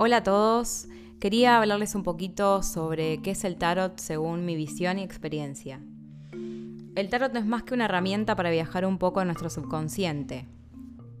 [0.00, 0.86] Hola a todos,
[1.18, 5.80] quería hablarles un poquito sobre qué es el tarot según mi visión y experiencia.
[6.94, 10.46] El tarot no es más que una herramienta para viajar un poco en nuestro subconsciente.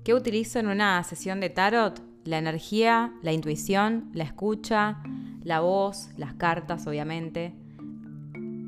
[0.04, 2.00] ¿Qué utilizo en una sesión de tarot?
[2.22, 5.02] La energía, la intuición, la escucha,
[5.42, 7.56] la voz, las cartas obviamente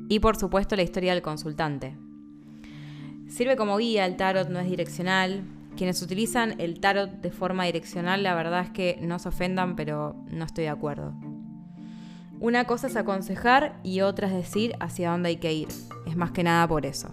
[0.09, 1.95] y por supuesto la historia del consultante.
[3.29, 5.45] Sirve como guía, el tarot no es direccional,
[5.81, 10.15] quienes utilizan el tarot de forma direccional, la verdad es que no se ofendan, pero
[10.27, 11.15] no estoy de acuerdo.
[12.39, 15.69] Una cosa es aconsejar y otra es decir hacia dónde hay que ir.
[16.05, 17.09] Es más que nada por eso.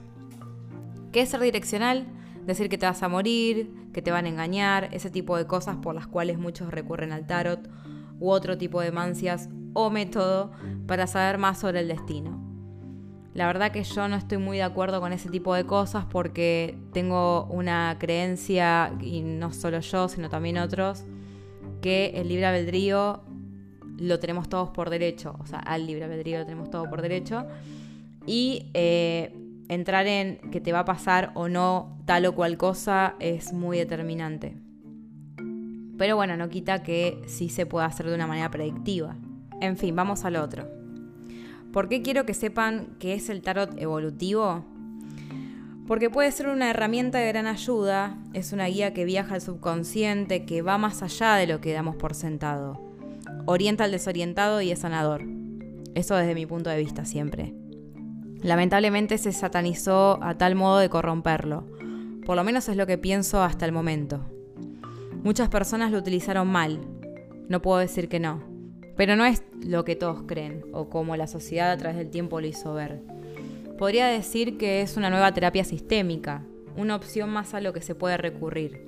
[1.13, 2.09] ¿Qué es ser direccional?
[2.45, 5.77] Decir que te vas a morir, que te van a engañar, ese tipo de cosas
[5.77, 7.71] por las cuales muchos recurren al tarot
[8.21, 10.53] u otro tipo de mancias o método
[10.87, 12.48] para saber más sobre el destino.
[13.39, 16.77] La verdad que yo no estoy muy de acuerdo con ese tipo de cosas porque
[16.93, 21.05] tengo una creencia, y no solo yo, sino también otros,
[21.81, 23.23] que el libre albedrío
[23.97, 27.47] lo tenemos todos por derecho, o sea, al libre albedrío lo tenemos todo por derecho,
[28.27, 29.33] y eh,
[29.69, 33.79] entrar en que te va a pasar o no tal o cual cosa es muy
[33.79, 34.57] determinante.
[35.97, 39.15] Pero bueno, no quita que sí se pueda hacer de una manera predictiva.
[39.61, 40.78] En fin, vamos al otro.
[41.73, 44.65] ¿Por qué quiero que sepan qué es el tarot evolutivo?
[45.87, 50.45] Porque puede ser una herramienta de gran ayuda, es una guía que viaja al subconsciente,
[50.45, 52.81] que va más allá de lo que damos por sentado.
[53.47, 55.25] Orienta al desorientado y es sanador.
[55.95, 57.55] Eso desde mi punto de vista siempre.
[58.43, 61.67] Lamentablemente se satanizó a tal modo de corromperlo.
[62.25, 64.21] Por lo menos es lo que pienso hasta el momento.
[65.23, 66.81] Muchas personas lo utilizaron mal.
[67.49, 68.43] No puedo decir que no.
[68.99, 72.41] Pero no es lo que todos creen o como la sociedad a través del tiempo
[72.41, 73.01] lo hizo ver.
[73.79, 76.43] Podría decir que es una nueva terapia sistémica,
[76.77, 78.85] una opción más a lo que se puede recurrir.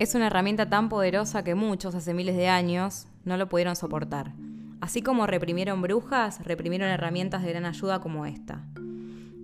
[0.00, 4.32] Es una herramienta tan poderosa que muchos hace miles de años no lo pudieron soportar.
[4.80, 8.66] Así como reprimieron brujas, reprimieron herramientas de gran ayuda como esta.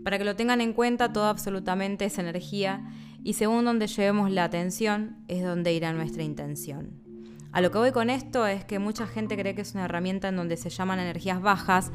[0.03, 2.83] Para que lo tengan en cuenta, todo absolutamente es energía
[3.23, 7.10] y según donde llevemos la atención es donde irá nuestra intención.
[7.53, 10.29] A lo que voy con esto es que mucha gente cree que es una herramienta
[10.29, 11.91] en donde se llaman energías bajas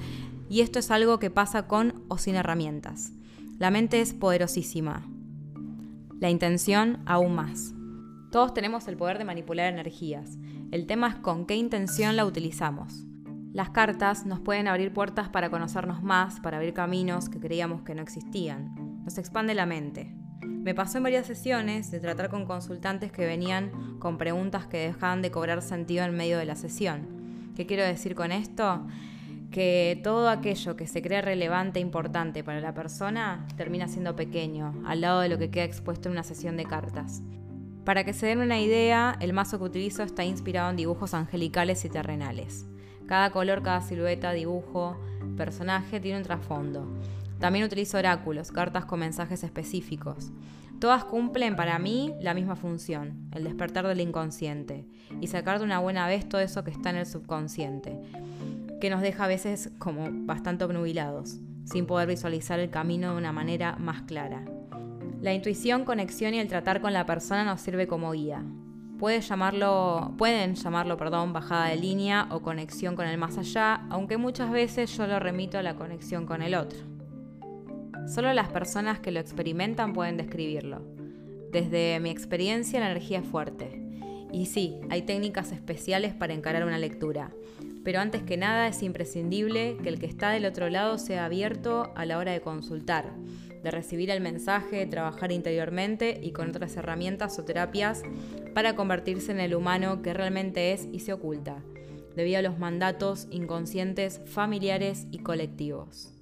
[0.50, 3.14] y esto es algo que pasa con o sin herramientas.
[3.58, 5.08] La mente es poderosísima.
[6.20, 7.74] La intención aún más.
[8.32, 10.38] Todos tenemos el poder de manipular energías.
[10.72, 13.06] El tema es con qué intención la utilizamos.
[13.54, 17.96] Las cartas nos pueden abrir puertas para conocernos más, para abrir caminos que creíamos que
[17.96, 18.76] no existían.
[19.06, 20.14] Nos expande la mente.
[20.66, 25.22] Me pasó en varias sesiones de tratar con consultantes que venían con preguntas que dejaban
[25.22, 27.54] de cobrar sentido en medio de la sesión.
[27.56, 28.88] ¿Qué quiero decir con esto?
[29.52, 34.82] Que todo aquello que se cree relevante e importante para la persona termina siendo pequeño,
[34.88, 37.22] al lado de lo que queda expuesto en una sesión de cartas.
[37.84, 41.86] Para que se den una idea, el mazo que utilizo está inspirado en dibujos angelicales
[41.86, 42.66] y terrenales.
[43.06, 44.98] Cada color, cada silueta, dibujo,
[45.38, 46.88] personaje tiene un trasfondo.
[47.40, 50.32] También utilizo oráculos, cartas con mensajes específicos.
[50.80, 54.86] Todas cumplen para mí la misma función, el despertar del inconsciente
[55.22, 57.98] y sacar de una buena vez todo eso que está en el subconsciente,
[58.82, 63.32] que nos deja a veces como bastante obnubilados, sin poder visualizar el camino de una
[63.32, 64.44] manera más clara.
[65.22, 68.44] La intuición, conexión y el tratar con la persona nos sirve como guía.
[69.00, 74.18] Puede llamarlo, pueden llamarlo perdón, bajada de línea o conexión con el más allá, aunque
[74.18, 76.95] muchas veces yo lo remito a la conexión con el otro.
[78.08, 80.82] Solo las personas que lo experimentan pueden describirlo.
[81.52, 83.82] Desde mi experiencia, la energía es fuerte.
[84.32, 87.32] Y sí, hay técnicas especiales para encarar una lectura,
[87.84, 91.94] pero antes que nada es imprescindible que el que está del otro lado sea abierto
[91.96, 93.14] a la hora de consultar,
[93.64, 98.04] de recibir el mensaje, de trabajar interiormente y con otras herramientas o terapias
[98.54, 101.64] para convertirse en el humano que realmente es y se oculta,
[102.16, 106.15] debido a los mandatos inconscientes familiares y colectivos.